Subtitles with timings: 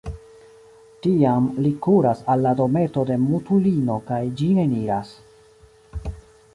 [1.05, 5.15] Tiam li kuras al la dometo de la mutulino kaj ĝin eniras.